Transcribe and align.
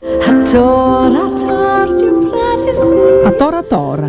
A 0.00 0.44
tora 3.36 3.62
tora, 3.64 4.08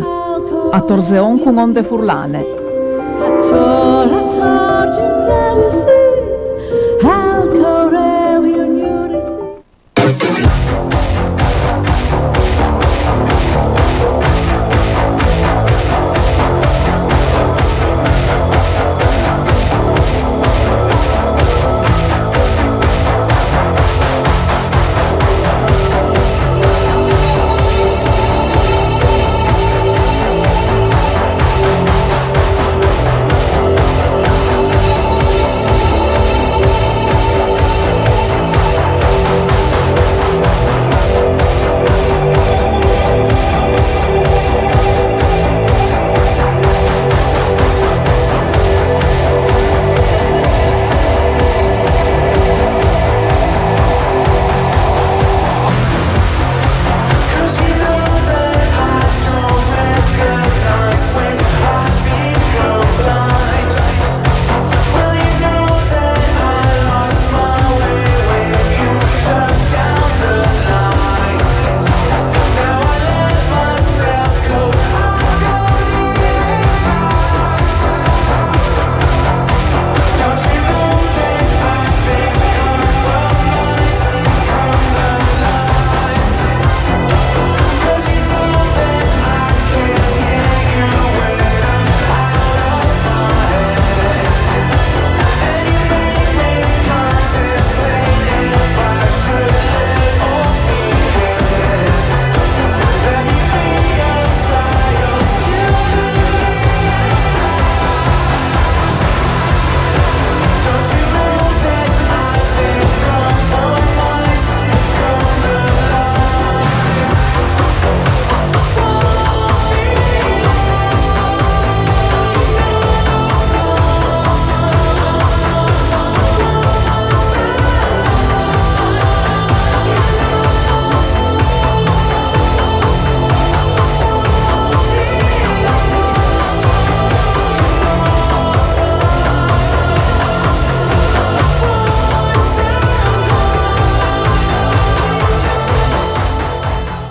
a 0.72 0.80
torseon 0.82 1.40
con 1.40 1.58
onde 1.58 1.82
furlane. 1.82 2.46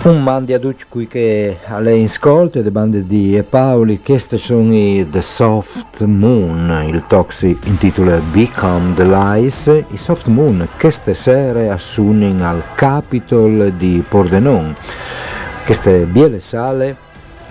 Un 0.02 0.22
mandi 0.22 0.54
a 0.54 0.58
tutti 0.58 1.06
che 1.06 1.58
alle 1.66 2.02
ascolta 2.02 2.62
le 2.62 2.70
bande 2.70 3.04
di 3.04 3.44
Paoli, 3.46 4.00
queste 4.00 4.38
sono 4.38 4.74
i 4.74 5.06
The 5.10 5.20
Soft 5.20 6.02
Moon, 6.04 6.86
il 6.88 7.04
toxi 7.06 7.56
intitola 7.64 8.18
Become 8.32 8.94
the 8.94 9.04
Lies, 9.04 9.66
i 9.90 9.96
Soft 9.98 10.28
Moon 10.28 10.66
queste 10.78 11.12
sere 11.12 11.68
assumono 11.68 12.48
al 12.48 12.62
Capitol 12.74 13.72
di 13.72 14.02
Pordenone, 14.08 14.74
queste 15.66 16.06
biele 16.06 16.40
sale 16.40 16.96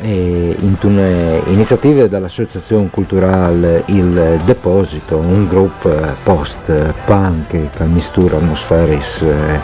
iniziative 0.02 2.08
dall'Associazione 2.08 2.90
Culturale 2.90 3.84
Il 3.88 4.40
Deposito, 4.46 5.18
un 5.18 5.48
gruppo 5.48 5.90
post-punk 6.24 7.70
che 7.70 7.86
mistura 7.86 8.38
atmosferis 8.38 9.22
eh, 9.22 9.60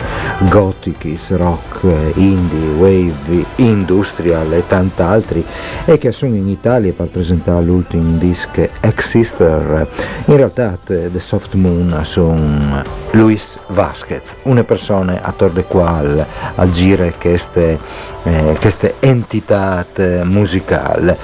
gotichis, 0.49 1.35
rock, 1.35 1.83
indie, 2.15 2.69
wave, 2.77 3.45
industrial 3.55 4.53
e 4.53 4.67
tant'altri 4.67 5.43
e 5.85 5.97
che 5.97 6.11
sono 6.11 6.35
in 6.35 6.47
Italia 6.47 6.93
per 6.93 7.07
presentare 7.07 7.63
l'ultimo 7.63 8.17
disc 8.17 8.69
Ex 8.79 9.07
Sister. 9.07 9.87
In 10.25 10.35
realtà 10.35 10.77
The 10.83 11.19
Soft 11.19 11.53
Moon 11.53 11.99
sono 12.03 12.81
Luis 13.11 13.59
Vasquez, 13.67 14.35
una 14.43 14.63
persona 14.63 15.21
attorno 15.21 15.59
alla 15.59 15.67
quale 15.67 16.25
agire 16.55 17.13
queste, 17.19 17.79
eh, 18.23 18.57
queste 18.59 18.95
entità 18.99 19.85
musicale. 20.25 21.17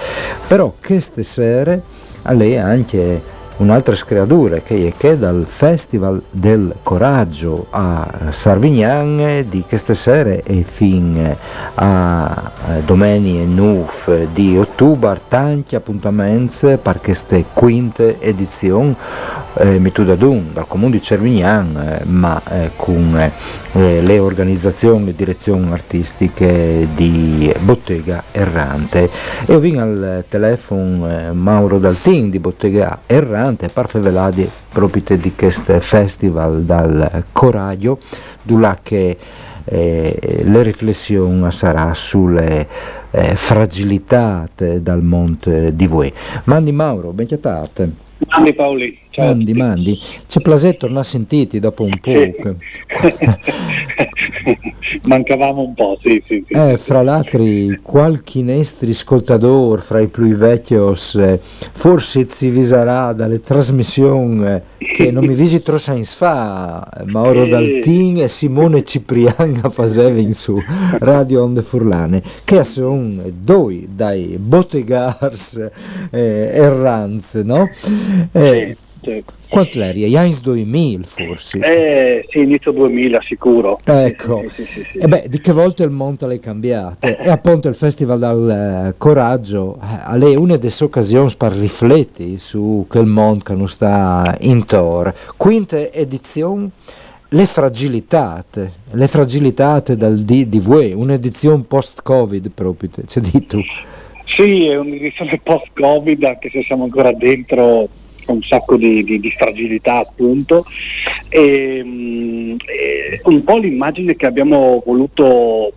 Però 0.48 0.74
queste 0.82 1.24
sere 1.24 1.82
lei 2.34 2.58
anche 2.58 3.40
un'altra 3.58 3.96
screatura 3.96 4.60
che 4.60 4.88
è 4.88 4.98
che 4.98 5.18
dal 5.18 5.46
Festival 5.48 6.22
del 6.32 6.76
Coraggio 6.82 7.68
a 7.70 8.30
Sarvignan 8.32 9.46
di 9.48 9.64
queste 9.68 9.94
sere 9.94 10.42
e 10.44 10.64
fin 10.68 11.36
a 11.76 12.52
domenica 12.84 13.44
9 13.46 14.30
di 14.34 14.58
ottobre 14.58 14.71
tanti 15.28 15.76
appuntamenti 15.76 16.76
per 16.82 17.00
queste 17.02 17.46
quinte 17.54 18.20
edizioni 18.20 18.96
eh, 19.54 19.78
metudadun 19.78 20.54
dal 20.54 20.66
comune 20.66 20.94
di 20.94 21.02
Cervignan 21.04 21.76
eh, 21.78 22.06
ma 22.06 22.42
eh, 22.50 22.72
con 22.76 23.16
eh, 23.74 24.02
le 24.02 24.18
organizzazioni 24.18 25.10
e 25.10 25.16
direzioni 25.16 25.72
artistiche 25.72 26.88
di 26.96 27.54
Bottega 27.60 28.24
Errante. 28.32 29.08
E 29.46 29.54
ho 29.54 29.60
al 29.80 30.26
telefono 30.28 31.08
eh, 31.08 31.32
Mauro 31.32 31.78
Daltin 31.78 32.32
di 32.32 32.40
Bottega 32.40 33.02
Errante 33.06 33.68
per 33.68 33.88
favelare 33.88 34.50
proprio 34.68 35.16
di 35.16 35.36
questo 35.36 35.80
festival 35.80 36.64
dal 36.64 37.26
Coraggio 37.32 38.00
dove 38.42 38.80
che 38.82 39.18
eh, 39.66 40.42
le 40.44 40.64
riflessioni 40.64 41.52
sarà 41.52 41.94
sulle 41.94 42.68
eh, 43.12 43.36
fragilità 43.36 44.48
dal 44.56 45.04
monte 45.04 45.76
di 45.76 45.88
voi. 45.88 46.12
Mandi 46.46 46.72
Mauro, 46.72 47.12
ben 47.12 47.28
chiatate. 47.28 47.92
Mandi 48.30 48.54
Paoli. 48.54 48.98
Ciao 49.10 49.26
mandi, 49.26 49.54
mandi. 49.54 50.00
C'è 50.28 50.42
placer 50.42 50.78
tornare 50.78 51.02
a 51.02 51.04
sentiti 51.04 51.60
dopo 51.60 51.84
un 51.84 52.00
po'. 52.00 52.12
Mancavamo 55.04 55.62
un 55.62 55.74
po', 55.74 55.98
sì, 56.02 56.22
sì, 56.28 56.44
sì. 56.48 56.54
Eh, 56.54 56.78
fra 56.78 57.02
l'altro, 57.02 57.44
qualche 57.82 58.42
nostro 58.42 58.90
ascoltatore 58.90 59.82
fra 59.82 60.00
i 60.00 60.08
più 60.08 60.36
vecchi, 60.36 60.76
eh, 60.76 61.40
forse 61.74 62.28
si 62.30 62.50
visarà 62.50 63.14
dalle 63.14 63.42
trasmissioni 63.42 64.46
eh, 64.46 64.62
che 64.78 65.12
non 65.12 65.26
mi 65.26 65.34
visi 65.34 65.62
troppo 65.62 65.92
anni 65.92 66.04
fa, 66.04 66.88
Mauro 67.06 67.46
Daltin 67.46 68.22
e 68.22 68.28
Simone 68.28 68.84
Ciprianga 68.84 69.70
facevano 69.70 70.34
su 70.34 70.62
Radio 71.00 71.44
Onde 71.44 71.62
Furlane, 71.62 72.22
che 72.44 72.64
sono 72.64 73.22
due 73.32 73.86
dai 73.90 74.38
bottegars 74.40 75.70
eh, 76.12 76.50
erranze, 76.54 77.44
no? 77.44 77.70
Eh. 78.32 78.76
Quanto 79.50 79.80
l'eri? 79.80 80.08
Gli 80.08 80.16
anni 80.16 80.36
2000 80.40 81.06
forse? 81.06 81.60
Eh, 81.60 82.26
sì, 82.30 82.40
inizio 82.40 82.72
2000 82.72 83.22
sicuro. 83.22 83.80
Ecco, 83.84 84.44
sì, 84.50 84.64
sì, 84.66 84.86
sì, 84.92 84.98
e 85.00 85.08
beh, 85.08 85.26
di 85.28 85.40
che 85.40 85.52
volte 85.52 85.84
il 85.84 85.90
mondo 85.90 86.28
l'hai 86.28 86.40
cambiato? 86.40 87.08
e 87.08 87.30
appunto 87.30 87.68
il 87.68 87.76
Festival 87.76 88.20
del 88.20 88.90
uh, 88.90 88.98
Coraggio 88.98 89.80
eh, 89.82 90.36
una 90.36 90.58
delle 90.58 90.74
occasioni 90.80 91.32
per 91.36 91.52
riflettere 91.54 92.38
su 92.38 92.86
quel 92.88 93.08
mondo 93.08 93.44
che 93.44 93.56
non 93.56 93.68
sta 93.68 94.38
intorno. 94.42 95.14
Quinta 95.36 95.92
edizione, 95.92 96.70
le 97.30 97.46
fragilità, 97.46 98.44
le 98.92 99.08
fragilità 99.08 99.80
del 99.80 100.24
DDV, 100.24 100.94
un'edizione 100.96 101.64
post-Covid 101.68 102.52
proprio, 102.52 102.90
c'è 103.06 103.20
di 103.20 103.46
tu. 103.46 103.60
Sì, 104.26 104.68
è 104.68 104.78
un'edizione 104.78 105.40
post-Covid, 105.44 106.24
anche 106.24 106.50
se 106.50 106.64
siamo 106.64 106.84
ancora 106.84 107.12
dentro 107.12 107.90
un 108.28 108.42
sacco 108.44 108.78
di, 108.78 109.04
di, 109.04 109.20
di 109.20 109.32
fragilità 109.32 109.98
appunto. 109.98 110.66
E, 111.30 111.82
mm, 111.84 112.56
e 112.66 113.22
un 113.24 113.44
po' 113.44 113.58
l'immagine 113.58 114.16
che 114.16 114.26
abbiamo 114.26 114.82
voluto 114.86 115.74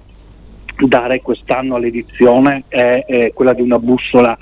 dare 0.86 1.20
quest'anno 1.20 1.76
all'edizione 1.76 2.64
è, 2.68 3.04
è, 3.06 3.32
quella 3.32 3.52
di 3.52 3.62
una 3.62 3.78
bussola 3.78 4.36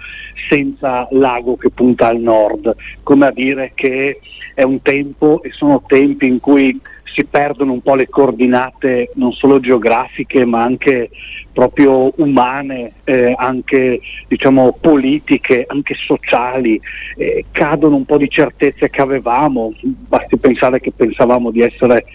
senza 0.48 1.06
lago 1.10 1.56
che 1.56 1.70
punta 1.70 2.08
al 2.08 2.18
nord, 2.18 2.74
come 3.02 3.26
a 3.26 3.30
dire 3.30 3.72
che 3.74 4.18
è 4.54 4.62
un 4.62 4.82
tempo 4.82 5.42
e 5.42 5.50
sono 5.52 5.82
tempi 5.86 6.26
in 6.26 6.40
cui 6.40 6.78
si 7.14 7.24
perdono 7.24 7.72
un 7.72 7.80
po' 7.80 7.94
le 7.94 8.08
coordinate 8.08 9.10
non 9.14 9.32
solo 9.32 9.60
geografiche 9.60 10.44
ma 10.44 10.62
anche 10.62 11.10
proprio 11.52 12.12
umane, 12.16 12.94
eh, 13.04 13.34
anche 13.36 14.00
diciamo, 14.26 14.78
politiche, 14.80 15.64
anche 15.68 15.94
sociali, 15.94 16.80
eh, 17.16 17.44
cadono 17.52 17.96
un 17.96 18.04
po' 18.04 18.16
di 18.16 18.28
certezze 18.28 18.88
che 18.88 19.02
avevamo, 19.02 19.72
basti 19.82 20.38
pensare 20.38 20.80
che 20.80 20.92
pensavamo 20.92 21.50
di 21.50 21.60
essere 21.60 22.06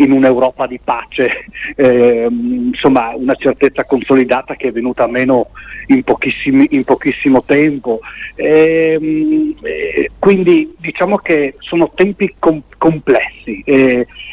in 0.00 0.12
un'Europa 0.12 0.66
di 0.66 0.80
pace, 0.82 1.46
eh, 1.76 2.26
insomma 2.30 3.14
una 3.14 3.34
certezza 3.34 3.84
consolidata 3.84 4.54
che 4.56 4.68
è 4.68 4.72
venuta 4.72 5.06
meno 5.06 5.48
in, 5.86 6.02
in 6.70 6.84
pochissimo 6.84 7.42
tempo. 7.44 8.00
Eh, 8.34 9.56
quindi 10.18 10.74
diciamo 10.78 11.16
che 11.18 11.54
sono 11.58 11.92
tempi 11.94 12.34
com- 12.38 12.62
complessi 12.78 13.62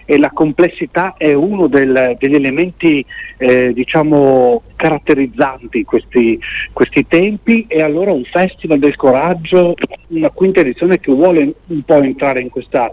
e 0.09 0.17
la 0.17 0.31
complessità 0.31 1.15
è 1.17 1.33
uno 1.33 1.67
del, 1.67 2.15
degli 2.17 2.35
elementi 2.35 3.05
eh, 3.37 3.73
diciamo 3.73 4.63
caratterizzanti 4.77 5.83
questi, 5.83 6.39
questi 6.71 7.05
tempi 7.07 7.65
e 7.67 7.81
allora 7.81 8.13
un 8.13 8.23
festival 8.23 8.79
del 8.79 8.95
coraggio, 8.95 9.73
una 10.07 10.29
quinta 10.29 10.61
edizione 10.61 11.01
che 11.01 11.11
vuole 11.11 11.53
un 11.67 11.83
po' 11.83 11.95
entrare 11.95 12.39
in, 12.39 12.49
questa, 12.49 12.89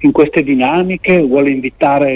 in 0.00 0.10
queste 0.10 0.42
dinamiche, 0.42 1.20
vuole 1.20 1.50
invitare 1.50 2.07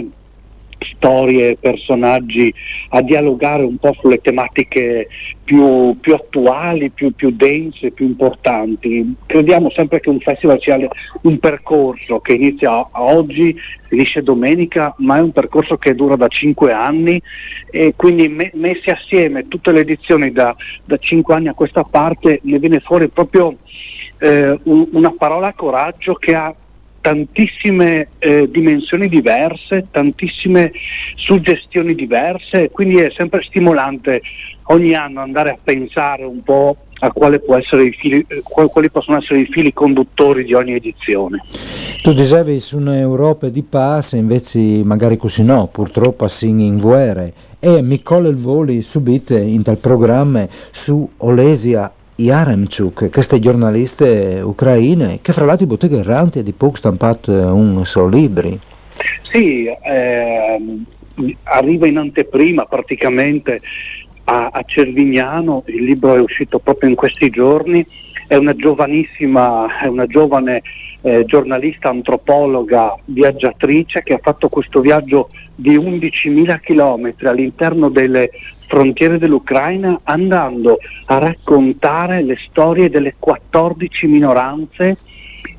storie, 0.97 1.57
personaggi, 1.57 2.53
a 2.91 3.03
dialogare 3.03 3.63
un 3.63 3.77
po' 3.77 3.95
sulle 3.99 4.19
tematiche 4.19 5.09
più, 5.45 5.97
più 6.01 6.15
attuali, 6.15 6.91
più, 6.91 7.13
più, 7.15 7.31
dense, 7.31 7.91
più 7.91 8.07
importanti. 8.07 9.15
Crediamo 9.27 9.71
sempre 9.71 10.01
che 10.01 10.09
un 10.09 10.21
festival 10.21 10.61
sia 10.61 10.79
un 11.23 11.39
percorso 11.39 12.21
che 12.21 12.35
inizia 12.35 12.89
oggi, 12.93 13.55
finisce 13.89 14.23
domenica, 14.23 14.95
ma 14.99 15.17
è 15.17 15.21
un 15.21 15.33
percorso 15.33 15.77
che 15.77 15.95
dura 15.95 16.17
da 16.17 16.29
cinque 16.29 16.73
anni 16.73 17.21
e 17.71 17.95
quindi 17.97 18.29
me, 18.29 18.51
messi 18.55 18.91
assieme 18.91 19.49
tutte 19.49 19.73
le 19.73 19.81
edizioni 19.81 20.31
da, 20.33 20.55
da 20.85 20.97
cinque 20.99 21.35
anni 21.35 21.49
a 21.49 21.55
questa 21.55 21.83
parte 21.83 22.41
ne 22.43 22.59
viene 22.59 22.81
fuori 22.81 23.09
proprio 23.09 23.57
eh, 24.19 24.59
un, 24.63 24.89
una 24.93 25.15
parola 25.17 25.53
coraggio 25.53 26.15
che 26.15 26.35
ha 26.35 26.55
tantissime 27.03 28.09
eh, 28.19 28.49
dimensioni 28.51 29.09
diverse, 29.09 29.89
tantissime 29.91 30.73
suggestioni 31.17 31.95
diverse, 31.95 32.71
quindi 32.71 32.97
è 32.97 33.13
sempre 33.15 33.43
stimolante 33.43 34.23
ogni 34.67 34.95
anno 34.95 35.21
andare 35.21 35.51
a 35.51 35.59
pensare 35.63 36.25
un 36.25 36.43
po' 36.43 36.77
a 37.01 37.11
quale 37.11 37.41
fili, 37.93 38.25
eh, 38.29 38.43
quali 38.43 38.89
possono 38.89 39.19
essere 39.19 39.41
i 39.41 39.49
fili 39.51 39.73
conduttori 39.73 40.45
di 40.45 40.55
ogni 40.55 40.75
edizione. 40.75 41.45
Tu 42.01 42.15
dicevi 42.15 42.61
su 42.61 42.79
un'Europa 42.79 43.49
di 43.49 43.63
pace, 43.65 44.17
invece 44.17 44.59
magari 44.85 45.17
così 45.17 45.43
no, 45.43 45.69
purtroppo 45.71 46.25
in 46.67 46.79
guerra. 46.79 47.29
E 47.59 47.83
mi 47.83 48.03
colla 48.03 48.29
il 48.29 48.37
voli 48.37 48.83
subito 48.83 49.37
in 49.37 49.63
tal 49.63 49.79
programma 49.79 50.47
su 50.71 51.09
Olesia 51.19 51.93
Yaremchuk, 52.17 53.11
queste 53.11 53.39
giornaliste 53.39 54.41
ucraine, 54.43 55.19
che 55.23 55.33
fra 55.33 55.45
l'altro 55.45 55.67
botteghe 55.67 55.99
erranti 55.99 56.39
e 56.39 56.43
di 56.43 56.53
poco 56.53 56.77
stampato 56.77 57.33
un 57.33 57.85
suo 57.85 58.07
libri. 58.07 58.59
Sì, 59.33 59.67
ehm, 59.67 60.85
arriva 61.45 61.87
in 61.87 61.97
anteprima 61.97 62.67
praticamente 62.67 63.61
a, 64.25 64.51
a 64.53 64.63
Cervignano, 64.65 65.63
il 65.67 65.85
libro 65.85 66.15
è 66.15 66.21
uscito 66.21 66.59
proprio 66.59 66.89
in 66.89 66.97
questi 66.97 67.31
giorni, 67.31 67.85
è 68.27 68.37
una 68.37 68.55
giovanissima, 68.55 69.81
è 69.81 69.87
una 69.87 70.07
giovane 70.07 70.63
eh, 71.03 71.25
giornalista, 71.25 71.89
antropologa, 71.89 72.97
viaggiatrice 73.07 74.03
che 74.03 74.15
ha 74.15 74.21
fatto 74.23 74.49
questo 74.49 74.81
viaggio 74.81 75.29
di 75.55 75.77
11.000 75.77 76.61
km 76.61 77.15
all'interno 77.27 77.89
delle 77.89 78.31
frontiere 78.73 79.19
dell'Ucraina 79.19 80.01
andando 80.05 80.79
a 81.05 81.19
raccontare 81.19 82.23
le 82.23 82.39
storie 82.49 82.89
delle 82.89 83.17
14 83.19 84.07
minoranze 84.07 84.97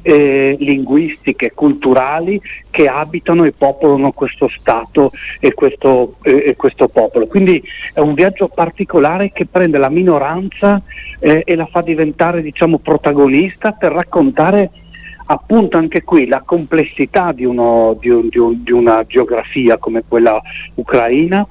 eh, 0.02 0.56
linguistiche, 0.60 1.52
culturali 1.54 2.42
che 2.72 2.88
abitano 2.88 3.44
e 3.44 3.52
popolano 3.52 4.14
questo 4.14 4.50
Stato 4.58 5.12
e 5.40 5.54
questo, 5.54 6.16
eh, 6.24 6.44
e 6.48 6.56
questo, 6.56 6.88
popolo. 6.88 7.28
Quindi 7.28 7.62
è 7.94 8.00
un 8.00 8.16
viaggio 8.16 8.48
particolare 8.48 9.32
che 9.32 9.46
prende 9.46 9.78
la 9.78 9.90
minoranza 9.90 10.82
eh, 11.20 11.44
e 11.46 11.56
la 11.56 11.68
fa 11.68 11.82
diventare 11.82 12.42
diciamo, 12.42 12.80
protagonista 12.80 13.74
per 13.74 13.92
raccontare 13.92 14.72
appunto 15.28 15.78
anche 15.78 16.04
qui 16.04 16.26
la 16.26 16.42
complessità 16.44 17.32
di, 17.32 17.46
uno, 17.46 17.96
di, 18.02 18.10
un, 18.10 18.28
di, 18.28 18.40
un, 18.40 18.64
di 18.64 18.72
una 18.72 19.06
geografia 19.06 19.78
come 19.78 20.04
quella 20.08 20.42
ucraina 20.74 21.46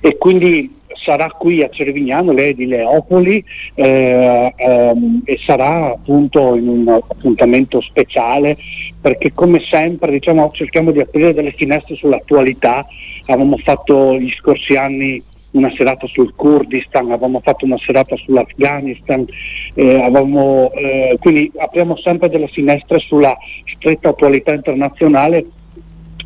e 0.00 0.16
quindi 0.16 0.76
sarà 1.08 1.30
qui 1.30 1.62
a 1.62 1.70
Cervignano, 1.70 2.32
lei 2.32 2.50
è 2.50 2.52
di 2.52 2.66
Leopoli 2.66 3.42
eh, 3.74 4.52
ehm, 4.54 5.22
e 5.24 5.38
sarà 5.46 5.92
appunto 5.92 6.54
in 6.54 6.68
un 6.68 6.88
appuntamento 6.88 7.80
speciale 7.80 8.58
perché 9.00 9.32
come 9.32 9.60
sempre 9.70 10.10
diciamo, 10.12 10.50
cerchiamo 10.52 10.90
di 10.90 11.00
aprire 11.00 11.32
delle 11.32 11.52
finestre 11.52 11.94
sull'attualità, 11.94 12.86
avevamo 13.24 13.56
fatto 13.56 14.18
gli 14.18 14.30
scorsi 14.32 14.76
anni 14.76 15.22
una 15.52 15.72
serata 15.74 16.06
sul 16.08 16.34
Kurdistan, 16.34 17.10
avevamo 17.10 17.40
fatto 17.42 17.64
una 17.64 17.78
serata 17.78 18.14
sull'Afghanistan, 18.16 19.24
eh, 19.74 20.02
avevamo, 20.02 20.70
eh, 20.72 21.16
quindi 21.18 21.50
apriamo 21.56 21.96
sempre 21.96 22.28
delle 22.28 22.48
finestre 22.48 22.98
sulla 22.98 23.34
stretta 23.76 24.10
attualità 24.10 24.52
internazionale 24.52 25.46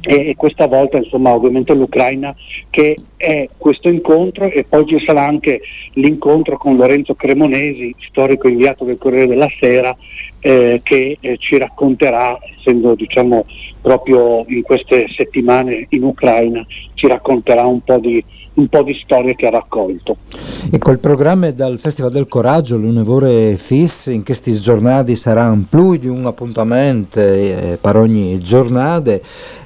e 0.05 0.35
questa 0.37 0.67
volta 0.67 0.97
insomma 0.97 1.33
ovviamente 1.33 1.73
l'Ucraina 1.75 2.35
che 2.71 2.97
è 3.17 3.49
questo 3.57 3.89
incontro 3.89 4.47
e 4.47 4.65
poi 4.69 4.85
ci 4.87 5.03
sarà 5.07 5.25
anche 5.25 5.61
l'incontro 5.93 6.57
con 6.59 6.77
Lorenzo 6.77 7.15
Cremonesi, 7.15 7.95
storico 8.09 8.49
inviato 8.49 8.85
del 8.85 8.99
Corriere 8.99 9.29
della 9.29 9.49
Sera, 9.61 9.97
eh, 10.41 10.81
che 10.83 11.19
eh, 11.21 11.37
ci 11.39 11.57
racconterà, 11.57 12.37
essendo 12.59 12.97
diciamo 12.97 13.47
proprio 13.81 14.45
in 14.49 14.63
queste 14.63 15.07
settimane 15.17 15.87
in 15.91 16.03
Ucraina, 16.03 16.67
ci 16.95 17.07
racconterà 17.07 17.65
un 17.65 17.81
po' 17.83 17.99
di 17.99 18.25
un 18.55 18.69
po' 18.69 18.83
di 18.83 18.95
storie 19.03 19.35
che 19.35 19.47
ha 19.47 19.51
raccolto. 19.51 20.17
Ecco, 20.71 20.91
il 20.91 20.99
programma 20.99 21.51
dal 21.53 21.79
Festival 21.79 22.11
del 22.11 22.29
Coraggio, 22.29 22.77
l'unevore 22.77 23.57
FIS, 23.57 24.07
in 24.07 24.25
questi 24.25 24.53
giornati 24.53 25.17
sarà 25.17 25.57
più 25.69 25.97
di 25.97 26.09
un 26.09 26.27
appuntamento 26.27 27.19
eh, 27.19 27.79
per 27.81 27.97
ogni 27.97 28.39
giornata, 28.41 29.19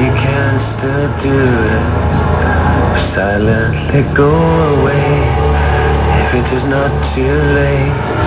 You 0.00 0.10
can 0.24 0.58
still 0.58 1.08
do 1.18 1.38
it. 1.78 2.14
Silently 3.14 4.02
go 4.14 4.32
away. 4.74 5.14
If 6.22 6.34
it 6.34 6.52
is 6.52 6.64
not 6.64 6.90
too 7.14 7.36
late 7.58 8.20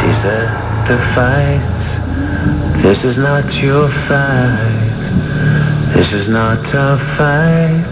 desert 0.00 0.50
the 0.86 0.98
fight 1.14 1.94
this 2.84 3.02
is 3.02 3.16
not 3.16 3.62
your 3.62 3.88
fight. 3.88 5.00
This 5.94 6.12
is 6.12 6.28
not 6.28 6.60
a 6.74 6.98
fight. 6.98 7.90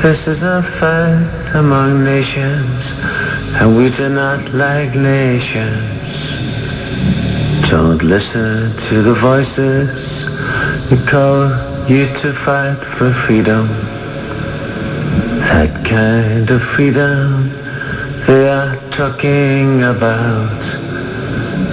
This 0.00 0.28
is 0.28 0.44
a 0.44 0.62
fight 0.62 1.54
among 1.56 2.04
nations 2.04 2.94
and 3.58 3.76
we 3.76 3.90
do 3.90 4.08
not 4.08 4.54
like 4.54 4.94
nations. 4.94 6.38
Don't 7.68 8.04
listen 8.04 8.76
to 8.86 9.02
the 9.02 9.14
voices. 9.14 10.24
Call 11.08 11.67
you 11.88 12.04
to 12.12 12.32
fight 12.32 12.84
for 12.84 13.10
freedom. 13.10 13.66
That 15.48 15.82
kind 15.86 16.50
of 16.50 16.62
freedom 16.62 17.48
they 18.26 18.46
are 18.50 18.76
talking 18.90 19.82
about 19.84 20.62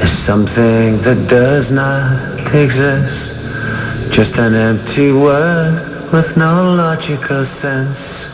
is 0.02 0.18
something 0.20 1.02
that 1.02 1.28
does 1.28 1.70
not 1.70 2.40
exist. 2.54 3.34
Just 4.10 4.38
an 4.38 4.54
empty 4.54 5.12
word 5.12 6.10
with 6.14 6.38
no 6.38 6.74
logical 6.74 7.44
sense. 7.44 8.28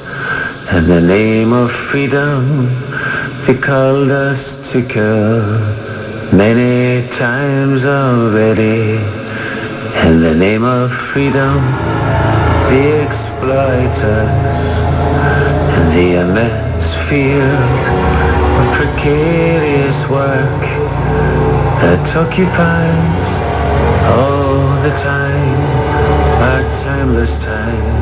In 0.72 0.86
the 0.86 1.02
name 1.02 1.52
of 1.52 1.72
freedom, 1.72 2.70
they 3.42 3.56
called 3.56 4.12
us 4.12 4.72
to 4.72 4.86
kill 4.86 5.42
many 6.32 7.10
times 7.10 7.86
already 7.88 9.21
in 9.96 10.20
the 10.22 10.34
name 10.34 10.64
of 10.64 10.92
freedom 10.92 11.58
the 12.72 13.04
exploiters 13.06 14.58
in 15.78 15.86
the 15.96 16.22
immense 16.22 16.94
field 17.08 17.84
of 18.60 18.74
precarious 18.74 19.98
work 20.10 20.62
that 21.82 22.16
occupies 22.16 23.28
all 24.16 24.64
the 24.82 24.94
time 25.02 25.62
our 26.42 26.74
timeless 26.74 27.38
time 27.38 28.02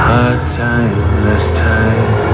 our 0.00 0.36
timeless 0.56 1.50
time 1.58 2.27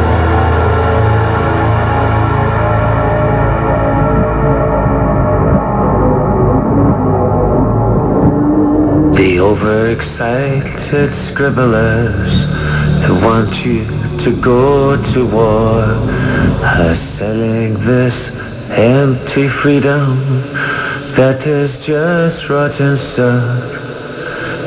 The 9.25 9.41
overexcited 9.41 11.11
scribblers 11.11 12.45
who 13.07 13.15
want 13.25 13.65
you 13.65 13.87
to 14.19 14.39
go 14.39 15.03
to 15.15 15.27
war 15.27 15.81
are 16.63 16.95
selling 16.95 17.73
this 17.73 18.31
empty 18.69 19.49
freedom 19.49 20.43
that 21.17 21.47
is 21.47 21.83
just 21.83 22.51
rotten 22.51 22.99
stuff. 22.99 23.65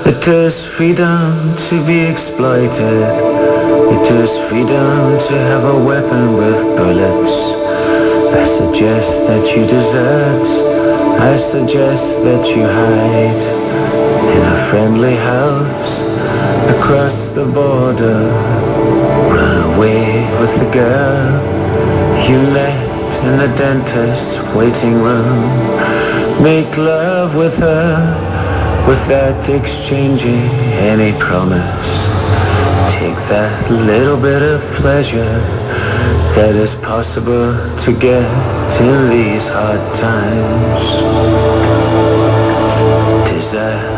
It 0.07 0.27
is 0.27 0.65
freedom 0.65 1.55
to 1.69 1.85
be 1.85 1.99
exploited. 1.99 3.13
It 3.93 4.11
is 4.11 4.31
freedom 4.49 5.19
to 5.27 5.33
have 5.51 5.65
a 5.65 5.79
weapon 5.79 6.35
with 6.35 6.59
bullets. 6.75 7.29
I 8.33 8.43
suggest 8.57 9.27
that 9.27 9.55
you 9.55 9.67
desert. 9.67 10.47
I 11.21 11.37
suggest 11.37 12.23
that 12.23 12.43
you 12.47 12.63
hide 12.63 13.66
in 14.37 14.43
a 14.43 14.69
friendly 14.69 15.15
house 15.15 16.01
across 16.77 17.29
the 17.29 17.45
border. 17.45 18.29
Run 19.33 19.73
away 19.73 20.29
with 20.39 20.53
the 20.59 20.69
girl 20.71 21.25
you 22.29 22.37
met 22.53 22.87
in 23.23 23.37
the 23.39 23.51
dentist's 23.57 24.37
waiting 24.55 24.93
room. 24.93 25.41
Make 26.43 26.77
love 26.77 27.35
with 27.35 27.57
her 27.57 28.85
without 28.87 29.49
exchanging 29.49 30.45
any 30.91 31.17
promise. 31.19 31.89
Take 32.93 33.17
that 33.33 33.71
little 33.71 34.17
bit 34.17 34.43
of 34.43 34.61
pleasure 34.73 35.39
that 36.35 36.53
is 36.53 36.75
possible 36.75 37.53
to 37.83 37.91
get 37.99 38.29
in 38.79 39.09
these 39.09 39.47
hard 39.47 39.81
times. 39.93 40.83
Desire 43.29 43.96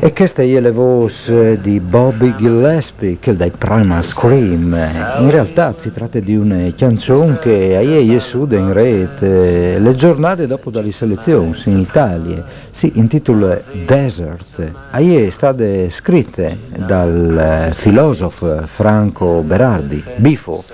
E 0.00 0.12
questa 0.14 0.42
è 0.42 0.60
la 0.60 0.72
voce 0.72 1.60
di 1.60 1.78
Bobby 1.78 2.34
Gillespie, 2.36 3.18
che 3.20 3.32
è 3.32 3.34
dai 3.34 3.50
Primal 3.50 4.02
Scream. 4.02 4.74
In 5.18 5.30
realtà 5.30 5.74
si 5.76 5.92
tratta 5.92 6.18
di 6.20 6.36
una 6.36 6.72
canzone 6.74 7.38
che 7.38 7.78
è 7.78 8.18
suda 8.18 8.56
in 8.56 8.72
rete 8.72 9.78
le 9.78 9.94
giornate 9.94 10.46
dopo 10.46 10.70
dalle 10.70 10.90
selezioni 10.90 11.54
in 11.66 11.78
Italia. 11.78 12.44
Si 12.70 12.92
intitola 12.94 13.60
Desert. 13.84 14.72
È 14.90 15.30
stata 15.30 15.64
scritta 15.90 16.48
dal 16.74 17.68
filosofo 17.72 18.62
Franco 18.64 19.42
Berardi, 19.42 20.02
Bifo 20.16 20.64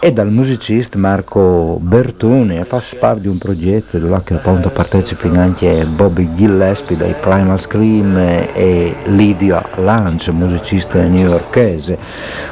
e 0.00 0.12
dal 0.12 0.30
musicista 0.30 0.96
Marco 0.96 1.78
Bertone 1.80 2.62
fa 2.64 2.80
parte 3.00 3.22
di 3.22 3.28
un 3.28 3.38
progetto 3.38 3.98
dove 3.98 4.14
appunto 4.14 4.70
partecipa 4.70 5.28
anche 5.40 5.84
Bobby 5.86 6.34
Gillespie 6.34 6.96
dai 6.96 7.14
Primal 7.20 7.58
Scream 7.58 8.16
e 8.16 8.94
Lydia 9.06 9.64
Lunch, 9.76 10.28
musicista 10.28 11.02
newyorkese, 11.02 11.98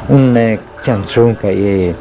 un 0.06 0.58
canzone 0.74 1.36
che 1.36 1.48
è 1.90 1.94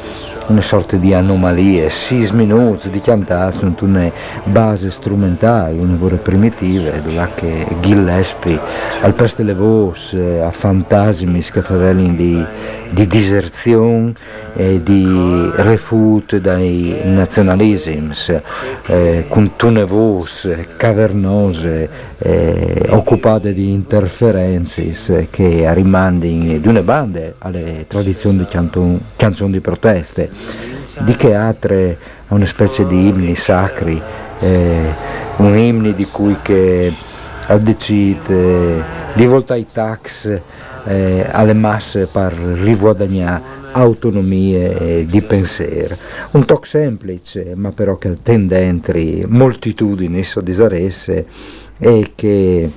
una 0.48 0.60
sorta 0.60 0.96
di 0.96 1.12
anomalie, 1.12 1.90
6 1.90 2.30
minuti 2.32 2.90
di 2.90 3.00
cantato 3.00 3.58
su 3.58 3.84
una 3.84 4.10
base 4.44 4.90
strumentale, 4.90 5.76
una 5.78 5.96
voce 5.96 6.16
primitiva, 6.16 6.90
dove 6.90 7.28
che 7.34 7.66
Gillespie 7.80 8.58
al 9.00 9.14
posto 9.14 9.42
delle 9.42 9.54
voci 9.54 10.18
a 10.18 10.50
fantasmi 10.50 11.42
fanno 11.42 12.12
di, 12.14 12.44
di 12.90 13.06
diserzione 13.06 14.14
e 14.54 14.80
di 14.82 15.50
refut 15.56 16.36
dai 16.36 17.00
nazionalismi, 17.04 18.14
eh, 18.86 19.24
con 19.28 19.52
tune 19.56 19.84
voci 19.84 20.66
cavernose, 20.76 21.88
eh, 22.18 22.86
occupate 22.90 23.52
di 23.52 23.72
interferenze 23.72 25.28
che 25.30 25.66
rimandano 25.74 26.58
di 26.58 26.68
una 26.68 26.80
banda 26.82 27.34
alle 27.38 27.84
tradizioni 27.86 28.38
di 28.38 28.46
canzoni 29.16 29.52
di 29.52 29.60
proteste 29.60 30.30
di 31.00 31.14
che 31.16 31.34
altre 31.34 31.98
a 32.28 32.34
una 32.34 32.46
specie 32.46 32.86
di 32.86 33.08
inni 33.08 33.36
sacri, 33.36 34.00
eh, 34.38 34.94
un 35.36 35.56
inni 35.56 35.94
di 35.94 36.06
cui 36.06 36.36
che 36.42 36.92
deciso 37.58 38.32
di 39.14 39.26
voltare 39.26 39.60
i 39.60 39.66
tax 39.70 40.40
eh, 40.84 41.26
alle 41.30 41.54
masse 41.54 42.06
per 42.06 42.32
riguadagnare 42.32 43.64
autonomie 43.72 45.04
di 45.04 45.22
pensiero. 45.22 45.96
Un 46.32 46.44
talk 46.44 46.66
semplice, 46.66 47.52
ma 47.54 47.72
però 47.72 47.96
che 47.96 48.22
tendentri 48.22 49.24
moltitudini 49.28 50.22
soddisaresse 50.22 51.26
e 51.78 52.12
che 52.14 52.70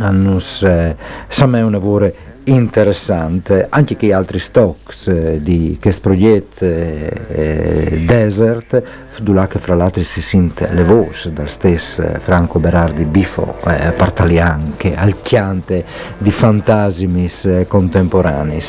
hanno 0.00 0.40
eh, 0.62 0.96
un 1.40 1.70
lavoro 1.72 2.12
interessante. 2.48 3.66
Anche 3.68 3.96
che 3.96 4.12
altri 4.12 4.38
stocks 4.38 5.08
eh, 5.08 5.42
di 5.42 5.78
questo 5.80 6.00
progetto 6.00 6.64
eh, 6.64 8.02
Desert 8.06 8.82
dove 9.20 9.46
che 9.48 9.58
fra 9.58 9.74
l'altro 9.74 10.02
si 10.02 10.22
sente 10.22 10.68
le 10.72 10.84
voci 10.84 11.32
dal 11.32 11.50
stesso 11.50 12.04
Franco 12.20 12.58
Berardi 12.60 13.04
Bifo 13.04 13.54
eh, 13.66 13.90
Partalian 13.90 14.74
che 14.76 14.94
alchiante 14.94 15.84
di 16.18 16.30
fantasmis 16.30 17.44
eh, 17.46 17.66
contemporanei 17.66 18.60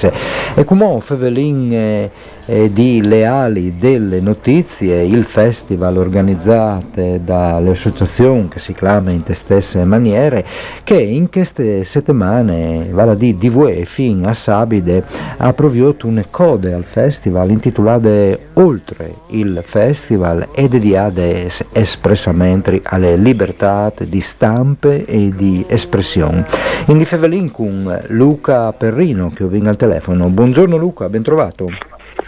e 0.56 0.64
come 0.66 1.00
Fevelin 1.02 1.72
eh, 1.72 2.12
di 2.46 3.02
leali 3.04 3.78
delle 3.78 4.20
notizie, 4.20 5.04
il 5.04 5.26
festival 5.26 5.98
organizzato 5.98 7.20
dalle 7.24 7.72
associazioni 7.72 8.48
che 8.48 8.60
si 8.60 8.74
chiama 8.74 9.12
in 9.12 9.24
te 9.24 9.34
stesse 9.34 9.84
maniere, 9.84 10.46
che 10.84 11.00
in 11.00 11.30
queste 11.30 11.84
settimane, 11.84 12.90
vale 12.92 13.12
a 13.12 13.16
dire 13.16 13.38
DVE 13.38 13.86
fin 13.86 14.26
a 14.26 14.34
Sabide, 14.34 15.04
ha 15.38 15.54
provviato 15.54 16.08
una 16.08 16.26
code 16.30 16.74
al 16.74 16.84
festival 16.84 17.52
intitolate 17.52 18.48
Oltre 18.60 19.14
il 19.28 19.62
festival 19.64 20.50
e 20.54 20.68
dedicate 20.68 21.50
espressamente 21.72 22.82
alle 22.84 23.16
libertà 23.16 23.92
di 23.98 24.20
stampe 24.20 25.06
e 25.06 25.32
di 25.34 25.64
espressione. 25.68 26.46
In 26.88 26.98
di 26.98 27.50
con 27.52 28.02
Luca 28.08 28.74
Perrino 28.74 29.30
che 29.30 29.46
ho 29.46 29.48
vinto 29.48 29.70
al 29.70 29.78
telefono. 29.78 30.28
Buongiorno 30.28 30.76
Luca, 30.76 31.08
ben 31.08 31.24
trovato. 31.24 31.68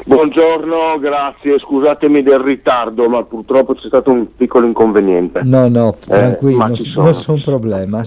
Buongiorno, 0.05 0.97
grazie, 0.99 1.59
scusatemi 1.59 2.23
del 2.23 2.39
ritardo, 2.39 3.09
ma 3.09 3.23
purtroppo 3.23 3.75
c'è 3.75 3.87
stato 3.87 4.09
un 4.09 4.35
piccolo 4.35 4.65
inconveniente. 4.65 5.41
No, 5.43 5.67
no, 5.67 5.97
eh, 6.07 6.15
tranquillo, 6.15 6.65
eh, 6.65 6.91
non 6.95 7.05
nessun 7.05 7.41
problema. 7.41 8.01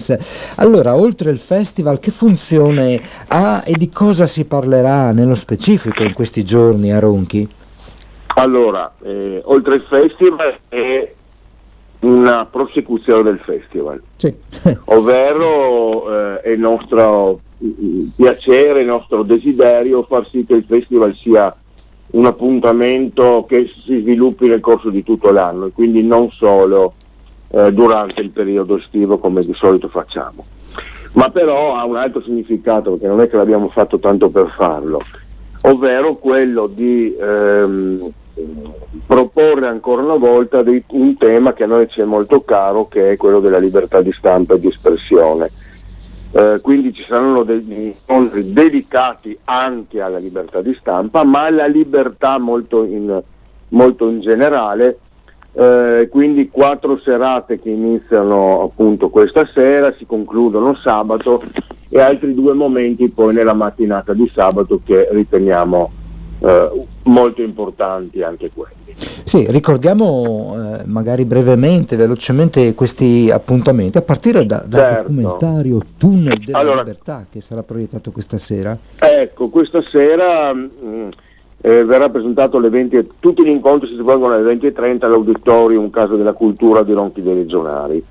Allora, 0.57 0.95
oltre 0.95 1.29
il 1.29 1.37
festival, 1.37 1.99
che 1.99 2.09
funzione 2.09 2.99
ha 3.27 3.63
e 3.65 3.73
di 3.73 3.89
cosa 3.89 4.25
si 4.25 4.45
parlerà 4.45 5.11
nello 5.11 5.35
specifico 5.35 6.03
in 6.03 6.13
questi 6.13 6.43
giorni 6.43 6.91
a 6.91 6.99
Ronchi? 6.99 7.47
Allora, 8.35 8.91
eh, 9.03 9.41
oltre 9.45 9.75
il 9.75 9.85
festival 9.87 10.57
è 10.67 11.13
una 11.99 12.45
prosecuzione 12.45 13.23
del 13.23 13.39
festival, 13.39 14.01
sì. 14.17 14.33
ovvero 14.85 16.35
eh, 16.35 16.41
è 16.41 16.49
il 16.49 16.59
nostro 16.59 17.41
mm, 17.63 18.07
piacere, 18.15 18.81
il 18.81 18.87
nostro 18.87 19.23
desiderio 19.23 20.03
far 20.03 20.27
sì 20.29 20.45
che 20.45 20.55
il 20.55 20.65
festival 20.67 21.15
sia 21.15 21.55
un 22.11 22.25
appuntamento 22.25 23.45
che 23.47 23.69
si 23.83 23.99
sviluppi 23.99 24.47
nel 24.47 24.59
corso 24.59 24.89
di 24.89 25.03
tutto 25.03 25.31
l'anno 25.31 25.65
e 25.65 25.71
quindi 25.71 26.03
non 26.03 26.29
solo 26.31 26.93
eh, 27.49 27.73
durante 27.73 28.21
il 28.21 28.29
periodo 28.29 28.77
estivo 28.77 29.17
come 29.17 29.41
di 29.41 29.53
solito 29.53 29.87
facciamo. 29.87 30.45
Ma 31.13 31.29
però 31.29 31.75
ha 31.75 31.85
un 31.85 31.95
altro 31.95 32.21
significato 32.21 32.91
perché 32.91 33.07
non 33.07 33.21
è 33.21 33.29
che 33.29 33.37
l'abbiamo 33.37 33.69
fatto 33.69 33.99
tanto 33.99 34.29
per 34.29 34.53
farlo, 34.55 35.01
ovvero 35.61 36.15
quello 36.15 36.67
di 36.67 37.15
ehm, 37.17 38.11
proporre 39.05 39.67
ancora 39.67 40.01
una 40.01 40.17
volta 40.17 40.61
dei, 40.61 40.83
un 40.87 41.15
tema 41.17 41.53
che 41.53 41.63
a 41.63 41.67
noi 41.67 41.87
ci 41.89 42.01
è 42.01 42.03
molto 42.03 42.41
caro 42.41 42.87
che 42.87 43.11
è 43.11 43.17
quello 43.17 43.39
della 43.39 43.59
libertà 43.59 44.01
di 44.01 44.11
stampa 44.11 44.55
e 44.55 44.59
di 44.59 44.67
espressione 44.67 45.49
eh, 46.35 46.59
quindi 46.61 46.93
ci 46.93 47.05
saranno 47.07 47.43
degli 47.43 47.71
incontri 47.71 48.51
dedicati 48.51 49.37
anche 49.45 50.01
alla 50.01 50.17
libertà 50.17 50.61
di 50.61 50.75
stampa, 50.77 51.23
ma 51.23 51.45
alla 51.45 51.65
libertà 51.65 52.37
molto 52.39 52.83
in, 52.83 53.23
molto 53.69 54.09
in 54.09 54.19
generale. 54.19 54.99
Eh, 55.53 56.09
quindi 56.11 56.49
quattro 56.49 56.99
serate 56.99 57.61
che 57.61 57.69
iniziano 57.69 58.63
appunto 58.63 59.07
questa 59.07 59.49
sera, 59.53 59.93
si 59.97 60.05
concludono 60.05 60.75
sabato 60.75 61.41
e 61.87 62.01
altri 62.01 62.33
due 62.33 62.51
momenti 62.51 63.07
poi 63.07 63.33
nella 63.33 63.53
mattinata 63.53 64.13
di 64.13 64.29
sabato 64.33 64.81
che 64.83 65.07
riteniamo 65.09 65.89
eh, 66.39 66.85
molto 67.03 67.41
importanti 67.41 68.21
anche 68.21 68.51
quelli. 68.53 68.73
Sì, 69.23 69.45
ricordiamo 69.49 70.55
eh, 70.55 70.83
magari 70.85 71.25
brevemente, 71.25 71.95
velocemente 71.95 72.73
questi 72.73 73.29
appuntamenti, 73.31 73.97
a 73.97 74.01
partire 74.01 74.45
da, 74.45 74.63
dal 74.65 74.81
certo. 74.81 75.01
documentario 75.01 75.79
Tunnel 75.97 76.37
della 76.39 76.57
allora, 76.59 76.77
Libertà 76.77 77.25
che 77.29 77.41
sarà 77.41 77.63
proiettato 77.63 78.11
questa 78.11 78.37
sera. 78.37 78.77
Ecco, 78.99 79.49
questa 79.49 79.81
sera 79.89 80.53
mh, 80.53 80.69
mm, 80.83 81.07
eh, 81.61 81.83
verrà 81.83 82.09
presentato 82.09 82.57
alle 82.57 82.69
20, 82.69 83.11
tutti 83.19 83.43
gli 83.43 83.49
incontri 83.49 83.89
si 83.89 83.95
svolgono 83.95 84.33
alle 84.33 84.55
20.30 84.55 85.05
all'auditorium 85.05 85.89
Casa 85.89 86.15
della 86.15 86.33
Cultura 86.33 86.83
di 86.83 86.93
Ronchi 86.93 87.21
dei 87.21 87.35
Legionari. 87.35 88.03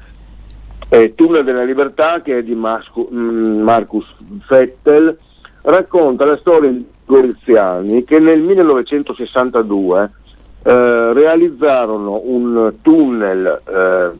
Eh, 0.88 1.14
Tunnel 1.14 1.44
della 1.44 1.64
Libertà, 1.64 2.20
che 2.20 2.38
è 2.38 2.42
di 2.42 2.54
Masco, 2.54 3.06
mh, 3.08 3.16
mm, 3.16 3.60
Marcus 3.62 4.06
Fettel, 4.46 5.16
racconta 5.62 6.26
la 6.26 6.36
storia 6.36 6.70
di 7.04 7.12
Goriziani 7.12 8.04
che 8.04 8.18
nel 8.18 8.40
1962 8.40 10.10
eh, 10.62 11.12
realizzarono 11.12 12.22
un 12.24 12.74
tunnel 12.80 13.60
eh, 13.66 14.10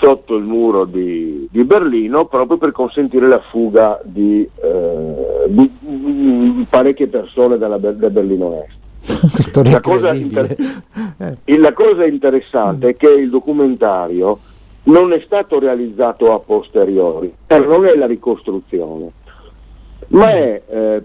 sotto 0.00 0.36
il 0.36 0.44
muro 0.44 0.84
di, 0.84 1.48
di, 1.50 1.64
Berlino 1.64 2.26
proprio 2.26 2.58
per 2.58 2.72
consentire 2.72 3.26
la 3.28 3.40
fuga 3.40 4.00
di, 4.04 4.48
eh, 4.62 5.46
di, 5.48 5.70
di 5.80 6.66
parecchie 6.68 7.06
persone 7.06 7.56
dalla, 7.56 7.78
da 7.78 8.10
Berlino 8.10 8.62
Est. 8.62 8.74
la, 9.62 9.80
cosa 9.80 10.12
inter- 10.12 10.56
eh. 11.18 11.58
la 11.58 11.72
cosa 11.72 12.04
interessante 12.04 12.88
è 12.88 12.96
che 12.96 13.08
il 13.08 13.30
documentario 13.30 14.38
non 14.84 15.12
è 15.12 15.22
stato 15.24 15.58
realizzato 15.58 16.32
a 16.32 16.40
posteriori, 16.40 17.32
non 17.48 17.86
è 17.86 17.94
la 17.94 18.06
ricostruzione 18.06 19.12
ma 20.08 20.30
è 20.30 20.62
eh, 20.68 21.04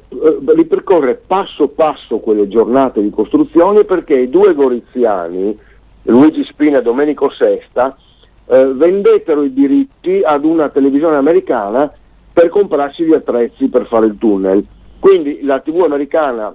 ripercorre 0.56 1.22
passo 1.26 1.70
passo 1.70 2.20
quelle 2.20 2.48
giornate 2.48 3.02
di 3.02 3.10
costruzione 3.10 3.84
perché 3.84 4.20
i 4.20 4.30
due 4.30 4.54
goriziani, 4.54 5.58
Luigi 6.04 6.44
Spina 6.46 6.80
e 6.80 6.82
Domenico 6.82 7.30
Sesta, 7.32 7.98
eh, 8.46 8.66
vendettero 8.74 9.44
i 9.44 9.54
diritti 9.54 10.22
ad 10.24 10.46
una 10.46 10.70
televisione 10.70 11.16
americana 11.16 11.92
per 12.34 12.50
comprarsi 12.50 13.04
gli 13.04 13.14
attrezzi 13.14 13.68
per 13.68 13.88
fare 13.88 14.06
il 14.06 14.18
tunnel. 14.18 14.66
Quindi 15.00 15.42
la 15.44 15.60
TV 15.60 15.82
americana 15.82 16.54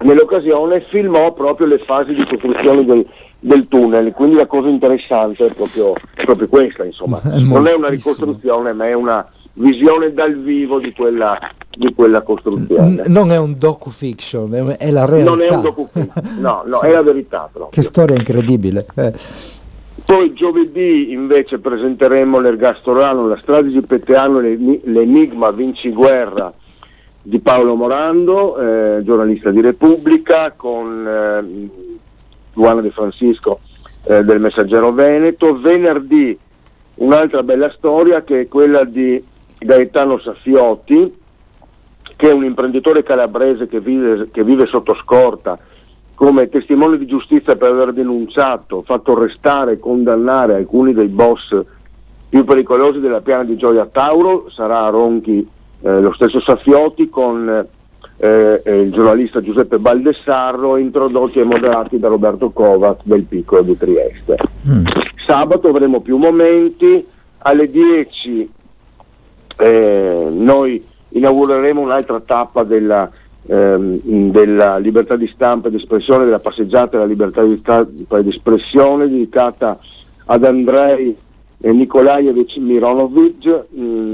nell'occasione 0.00 0.86
filmò 0.90 1.32
proprio 1.32 1.66
le 1.66 1.78
fasi 1.78 2.14
di 2.14 2.26
costruzione 2.26 2.84
del, 2.84 3.06
del 3.38 3.68
tunnel, 3.68 4.12
quindi 4.12 4.36
la 4.36 4.46
cosa 4.46 4.68
interessante 4.68 5.46
è 5.46 5.52
proprio, 5.52 5.92
proprio 6.16 6.48
questa, 6.48 6.84
insomma. 6.84 7.20
È 7.22 7.38
non 7.38 7.66
è 7.66 7.74
una 7.74 7.88
ricostruzione, 7.88 8.72
ma 8.72 8.88
è 8.88 8.92
una 8.94 9.26
visione 9.60 10.12
dal 10.12 10.34
vivo 10.36 10.78
di 10.80 10.92
quella, 10.92 11.38
di 11.70 11.92
quella 11.94 12.22
costruzione. 12.22 13.04
Non 13.06 13.30
è 13.30 13.38
un 13.38 13.56
docu-fiction, 13.58 14.76
è, 14.78 14.90
la 14.90 15.04
realtà. 15.04 15.30
Non 15.30 15.42
è 15.42 15.50
un 15.50 15.60
docu-fiction, 15.62 16.38
no, 16.40 16.62
no, 16.66 16.76
Sì. 16.80 16.86
è 16.86 16.90
la 16.92 17.02
verità 17.02 17.48
proprio. 17.52 17.68
Che 17.70 17.82
storia 17.82 18.16
incredibile. 18.16 18.86
eh. 18.96 19.12
Poi 20.04 20.32
giovedì 20.32 21.12
invece 21.12 21.58
presenteremo 21.58 22.40
l'Ergastorano, 22.40 23.28
la 23.28 23.38
strada 23.42 23.68
di 23.68 23.80
Petteano, 23.82 24.40
l'eni- 24.40 24.80
l'enigma 24.84 25.50
Vinci 25.52 25.90
Guerra 25.92 26.52
di 27.22 27.38
Paolo 27.38 27.74
Morando, 27.76 28.56
eh, 28.58 29.02
giornalista 29.04 29.50
di 29.50 29.60
Repubblica, 29.60 30.52
con 30.56 31.06
eh, 31.06 31.68
Luana 32.54 32.80
De 32.80 32.90
Francisco 32.90 33.60
eh, 34.06 34.24
del 34.24 34.40
Messaggero 34.40 34.90
Veneto. 34.90 35.60
Venerdì 35.60 36.36
un'altra 36.96 37.42
bella 37.44 37.70
storia 37.76 38.22
che 38.24 38.40
è 38.40 38.48
quella 38.48 38.82
di 38.84 39.22
Gaetano 39.60 40.18
Saffiotti, 40.18 41.14
che 42.16 42.28
è 42.28 42.32
un 42.32 42.44
imprenditore 42.44 43.02
calabrese 43.02 43.66
che 43.68 43.80
vive, 43.80 44.28
che 44.30 44.42
vive 44.42 44.66
sotto 44.66 44.94
scorta 44.94 45.58
come 46.14 46.48
testimone 46.50 46.98
di 46.98 47.06
giustizia 47.06 47.56
per 47.56 47.72
aver 47.72 47.94
denunciato, 47.94 48.82
fatto 48.82 49.12
arrestare 49.12 49.72
e 49.72 49.78
condannare 49.78 50.54
alcuni 50.54 50.92
dei 50.92 51.08
boss 51.08 51.58
più 52.28 52.44
pericolosi 52.44 53.00
della 53.00 53.22
piana 53.22 53.44
di 53.44 53.56
Gioia 53.56 53.86
Tauro, 53.86 54.50
sarà 54.50 54.84
a 54.84 54.90
Ronchi 54.90 55.48
eh, 55.80 56.00
lo 56.00 56.12
stesso 56.12 56.38
Saffiotti 56.40 57.08
con 57.08 57.66
eh, 58.18 58.60
eh, 58.62 58.80
il 58.80 58.92
giornalista 58.92 59.40
Giuseppe 59.40 59.78
Baldessarro, 59.78 60.76
introdotti 60.76 61.38
e 61.38 61.44
moderati 61.44 61.98
da 61.98 62.08
Roberto 62.08 62.50
Kovac 62.50 63.00
del 63.04 63.24
Piccolo 63.24 63.62
di 63.62 63.78
Trieste. 63.78 64.36
Mm. 64.68 64.84
Sabato 65.26 65.68
avremo 65.68 66.02
più 66.02 66.18
momenti, 66.18 67.02
alle 67.38 67.70
10 67.70 68.50
eh, 69.60 70.28
noi 70.30 70.82
inaugureremo 71.10 71.80
un'altra 71.80 72.20
tappa 72.20 72.62
della, 72.64 73.10
ehm, 73.46 74.30
della 74.30 74.78
libertà 74.78 75.16
di 75.16 75.30
stampa 75.34 75.68
e 75.68 75.70
di 75.70 75.76
espressione, 75.76 76.24
della 76.24 76.38
passeggiata 76.38 76.96
della 76.96 77.04
libertà 77.04 77.42
di 77.42 77.58
stampa 77.58 78.18
e 78.18 78.22
di 78.22 78.30
espressione 78.30 79.08
dedicata 79.08 79.78
ad 80.26 80.44
Andrei 80.44 81.16
Nikolaevich 81.62 82.56
Mironovic, 82.56 83.64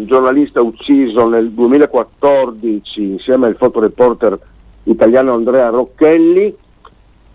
giornalista 0.05 0.61
ucciso 0.63 1.29
nel 1.29 1.51
2014 1.53 3.03
insieme 3.03 3.47
al 3.47 3.57
fotoreporter 3.57 4.37
italiano 4.85 5.35
Andrea 5.35 5.69
Rocchelli. 5.69 6.55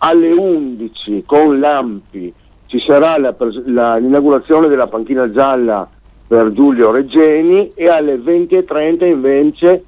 Alle 0.04 0.32
11 0.32 1.22
con 1.24 1.60
Lampi 1.60 2.32
ci 2.66 2.80
sarà 2.80 3.16
la 3.18 3.34
la- 3.66 3.96
l'inaugurazione 3.96 4.66
della 4.66 4.88
panchina 4.88 5.30
gialla 5.30 5.88
per 6.32 6.50
Giulio 6.52 6.90
Reggeni 6.90 7.72
e 7.74 7.88
alle 7.88 8.16
20.30 8.16 9.04
invece 9.04 9.84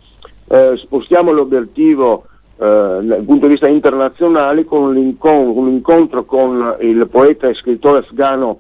eh, 0.46 0.74
spostiamo 0.76 1.33
l'obiettivo 1.33 2.26
eh, 2.59 2.98
dal 3.00 3.22
punto 3.24 3.46
di 3.46 3.52
vista 3.52 3.66
internazionale 3.66 4.66
con 4.66 4.83
un, 4.83 4.98
incon- 4.98 5.57
un 5.57 5.68
incontro 5.70 6.26
con 6.26 6.76
il 6.80 7.09
poeta 7.11 7.48
e 7.48 7.54
scrittore 7.54 8.00
afghano 8.00 8.59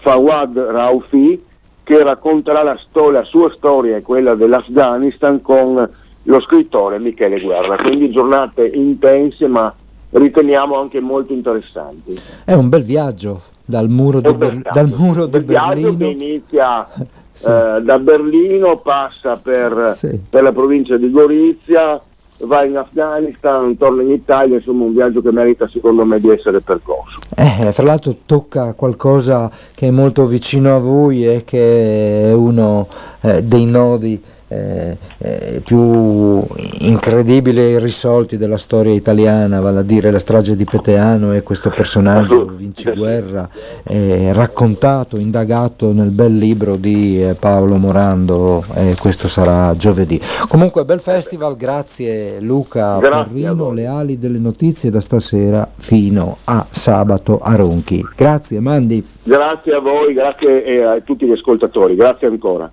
Fawad 0.00 0.58
Raufi 0.58 1.42
che 1.82 2.02
racconterà 2.02 2.62
la, 2.62 2.78
sto- 2.86 3.08
la 3.08 3.24
sua 3.24 3.50
storia 3.56 3.96
e 3.96 4.02
quella 4.02 4.34
dell'Afghanistan 4.34 5.40
con 5.40 5.88
lo 6.24 6.40
scrittore 6.42 6.98
Michele 6.98 7.40
Guerra. 7.40 7.76
Quindi 7.76 8.10
giornate 8.10 8.66
intense 8.66 9.46
ma 9.46 9.74
riteniamo 10.10 10.78
anche 10.78 11.00
molto 11.00 11.32
interessanti. 11.32 12.14
È 12.44 12.52
un 12.52 12.68
bel 12.68 12.82
viaggio 12.82 13.40
dal 13.64 13.88
muro 13.88 14.20
di, 14.20 14.34
Ber- 14.34 14.70
dal 14.70 14.92
muro 14.94 15.24
di 15.24 15.38
viaggio 15.40 15.88
che 15.88 15.96
Berlino. 15.96 16.10
inizia 16.10 16.86
Sì. 17.32 17.48
eh, 17.48 17.80
da 17.82 17.98
Berlino, 17.98 18.78
passa 18.78 19.36
per, 19.36 19.90
Sì. 19.94 20.20
per 20.28 20.42
la 20.42 20.52
provincia 20.52 20.96
di 20.96 21.10
Gorizia, 21.10 22.00
va 22.44 22.64
in 22.64 22.76
Afghanistan, 22.76 23.76
torna 23.76 24.02
in 24.02 24.10
Italia, 24.10 24.56
insomma 24.56 24.84
un 24.84 24.92
viaggio 24.94 25.22
che 25.22 25.30
merita 25.30 25.68
secondo 25.68 26.04
me 26.04 26.18
di 26.20 26.28
essere 26.30 26.60
percorso. 26.60 27.18
Eh, 27.36 27.70
fra 27.72 27.82
l'altro 27.84 28.16
tocca 28.26 28.74
qualcosa 28.74 29.50
che 29.74 29.86
è 29.88 29.90
molto 29.90 30.26
vicino 30.26 30.74
a 30.74 30.78
voi 30.78 31.26
e 31.26 31.44
che 31.44 32.30
è 32.30 32.32
uno 32.32 32.88
eh, 33.20 33.42
dei 33.42 33.64
nodi 33.64 34.20
eh, 34.52 34.96
eh, 35.18 35.60
più 35.64 36.42
incredibili 36.80 37.60
e 37.60 37.70
irrisolti 37.70 38.36
della 38.36 38.58
storia 38.58 38.92
italiana, 38.92 39.60
vale 39.60 39.80
a 39.80 39.82
dire 39.82 40.10
la 40.10 40.18
strage 40.18 40.56
di 40.56 40.64
Peteano 40.64 41.32
e 41.32 41.42
questo 41.42 41.70
personaggio 41.70 42.44
Vinci 42.44 42.92
Guerra, 42.92 43.48
eh, 43.84 44.32
raccontato, 44.32 45.16
indagato 45.16 45.92
nel 45.92 46.10
bel 46.10 46.36
libro 46.36 46.76
di 46.76 47.22
eh, 47.22 47.34
Paolo 47.34 47.76
Morando 47.76 48.64
e 48.74 48.94
questo 48.98 49.28
sarà 49.28 49.74
giovedì. 49.76 50.20
Comunque 50.48 50.84
bel 50.84 51.00
festival, 51.00 51.56
grazie 51.56 52.40
Luca 52.40 52.98
Porrino, 52.98 53.70
le 53.70 53.86
ali 53.86 54.18
delle 54.18 54.38
notizie 54.38 54.90
da 54.90 55.00
stasera 55.00 55.68
fino 55.76 56.38
a 56.44 56.66
sabato 56.70 57.40
a 57.40 57.54
Ronchi. 57.54 58.06
Grazie 58.14 58.60
Mandi. 58.60 59.04
Grazie 59.22 59.74
a 59.74 59.80
voi, 59.80 60.12
grazie 60.12 60.64
eh, 60.64 60.82
a 60.82 61.00
tutti 61.00 61.26
gli 61.26 61.32
ascoltatori, 61.32 61.94
grazie 61.94 62.26
ancora. 62.26 62.70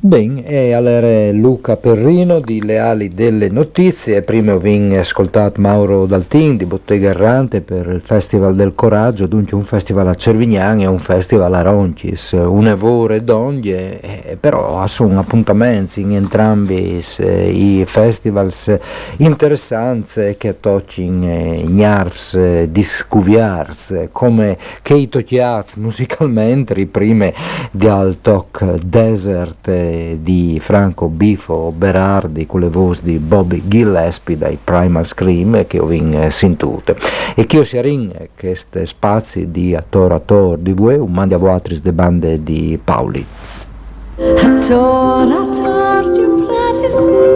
Ben, 0.00 0.42
e 0.44 0.72
allora 0.72 1.30
Luca 1.32 1.76
Perrino 1.76 2.40
di 2.40 2.64
Leali 2.64 3.08
delle 3.08 3.48
Notizie, 3.48 4.22
prima 4.22 4.52
abbiamo 4.52 4.98
ascoltato 4.98 5.60
Mauro 5.60 6.06
Daltin 6.06 6.56
di 6.56 6.64
Bottega 6.64 7.10
Errante 7.10 7.60
per 7.60 7.88
il 7.88 8.00
Festival 8.00 8.54
del 8.54 8.74
Coraggio, 8.74 9.26
dunque 9.26 9.56
un 9.56 9.64
festival 9.64 10.08
a 10.08 10.14
Cervignano 10.14 10.80
e 10.80 10.86
un 10.86 10.98
festival 10.98 11.52
a 11.54 11.62
Roncis, 11.62 12.32
un 12.32 12.66
evore 12.68 13.22
d'ogni, 13.22 13.70
eh, 13.70 14.36
però 14.40 14.86
sono 14.86 15.20
appuntamenti 15.20 16.00
in 16.00 16.14
entrambi 16.14 17.04
eh, 17.18 17.50
i 17.50 17.84
festivals 17.84 18.74
interessanti 19.18 20.36
che 20.38 20.58
toccano 20.58 21.24
eh, 21.26 21.64
gnarfs, 21.66 22.34
eh, 22.34 22.68
discuviars, 22.70 23.90
eh, 23.90 24.08
come 24.10 24.56
che 24.80 24.94
i 24.94 25.08
musicalmente, 25.76 26.74
riprime 26.74 27.34
di 27.70 27.86
al 27.86 28.18
Toc 28.22 28.78
Desert 28.78 29.80
eh, 29.82 30.18
di 30.20 30.58
Franco 30.60 31.08
Bifo 31.08 31.72
Berardi 31.76 32.46
con 32.46 32.60
le 32.60 32.68
voci 32.68 33.00
di 33.02 33.18
Bobby 33.18 33.62
Gillespie 33.66 34.38
dai 34.38 34.58
Primal 34.62 35.06
Scream 35.06 35.66
che 35.66 35.78
ho 35.78 35.90
in 35.90 36.28
sentute 36.30 36.96
e 37.34 37.46
che 37.46 37.56
io 37.56 37.64
si 37.64 37.78
arin 37.78 38.12
questi 38.38 38.86
spazi 38.86 39.50
di 39.50 39.74
attor 39.74 40.12
attor 40.12 40.58
di 40.58 40.72
voi 40.72 40.96
un 40.96 41.12
mandi 41.12 41.34
a 41.34 41.38
voatris 41.38 41.82
de 41.82 41.92
bande 41.92 42.42
di 42.42 42.78
Pauli 42.82 43.26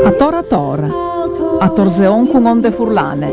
A 0.05 0.13
tora 0.13 0.43
tora. 0.43 0.89
A 1.59 1.69
torzeon 1.71 2.29
con 2.29 2.47
onde 2.47 2.71
furlane. 2.71 3.33